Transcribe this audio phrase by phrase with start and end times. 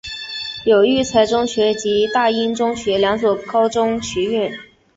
[0.65, 4.51] 有育才中学及大英中学两所高中学院。